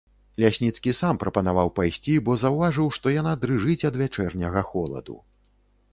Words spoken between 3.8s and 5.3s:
ад вячэрняга холаду.